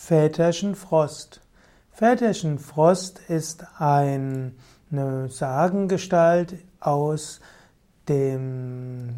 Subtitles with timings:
[0.00, 1.40] Väterchen Frost.
[1.90, 4.52] Väterchen Frost ist eine
[5.28, 7.40] Sagengestalt aus
[8.08, 9.16] dem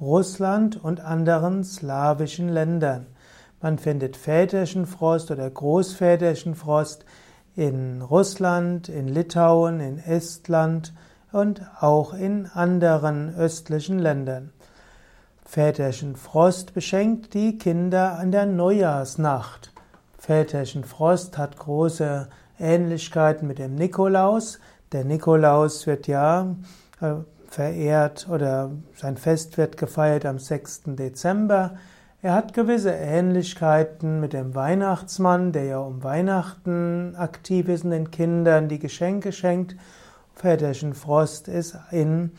[0.00, 3.06] Russland und anderen slawischen Ländern.
[3.62, 7.06] Man findet Väterchen Frost oder Großväterchen Frost
[7.54, 10.92] in Russland, in Litauen, in Estland
[11.30, 14.52] und auch in anderen östlichen Ländern.
[15.44, 19.72] Väterchen Frost beschenkt die Kinder an der Neujahrsnacht.
[20.24, 24.60] Väterchen Frost hat große Ähnlichkeiten mit dem Nikolaus.
[24.92, 26.54] Der Nikolaus wird ja
[27.00, 27.14] äh,
[27.48, 30.82] verehrt oder sein Fest wird gefeiert am 6.
[30.86, 31.74] Dezember.
[32.20, 38.12] Er hat gewisse Ähnlichkeiten mit dem Weihnachtsmann, der ja um Weihnachten aktiv ist und den
[38.12, 39.74] Kindern die Geschenke schenkt.
[40.36, 42.30] Väterchen Frost ist in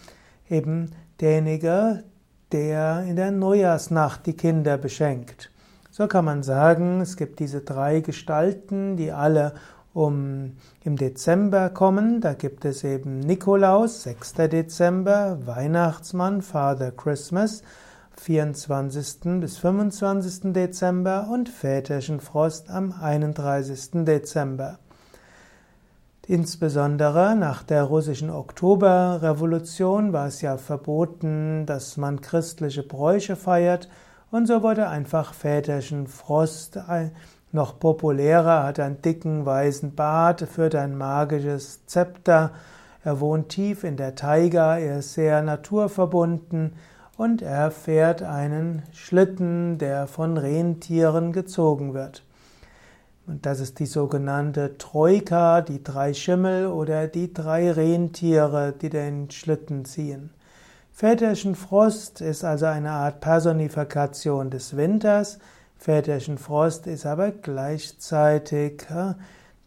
[0.49, 2.05] eben derjenige,
[2.53, 5.52] der in der Neujahrsnacht die Kinder beschenkt.
[5.95, 9.53] So kann man sagen, es gibt diese drei Gestalten, die alle
[9.93, 12.19] um im Dezember kommen.
[12.19, 14.33] Da gibt es eben Nikolaus, 6.
[14.49, 17.61] Dezember, Weihnachtsmann, Father Christmas,
[18.17, 19.39] 24.
[19.39, 20.51] bis 25.
[20.51, 24.03] Dezember und Väterchen Frost am 31.
[24.03, 24.79] Dezember.
[26.25, 33.89] Insbesondere nach der russischen Oktoberrevolution war es ja verboten, dass man christliche Bräuche feiert
[34.33, 36.79] und so wurde einfach Väterchen Frost
[37.51, 42.51] noch populärer, hat einen dicken weißen Bart, führt ein magisches Zepter.
[43.03, 46.73] Er wohnt tief in der Taiga, er ist sehr naturverbunden
[47.15, 52.23] und er fährt einen Schlitten, der von Rentieren gezogen wird.
[53.27, 59.29] Und das ist die sogenannte Troika, die drei Schimmel oder die drei Rentiere, die den
[59.29, 60.31] Schlitten ziehen.
[60.95, 65.39] Väterchen Frost ist also eine Art Personifikation des Winters.
[65.75, 69.15] Väterchen Frost ist aber gleichzeitig äh,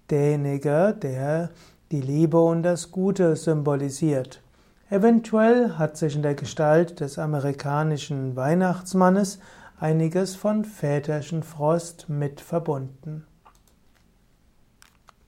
[0.09, 1.51] derjenige, der
[1.91, 4.41] die Liebe und das Gute symbolisiert.
[4.89, 9.41] Eventuell hat sich in der Gestalt des amerikanischen Weihnachtsmannes
[9.81, 13.27] einiges von Väterchen Frost mit verbunden.